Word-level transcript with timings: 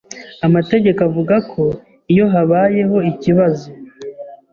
amategeko 0.47 0.99
avuga 1.09 1.35
ko 1.51 1.63
iyo 2.11 2.25
habayeho 2.33 2.97
ikibazo 3.11 3.67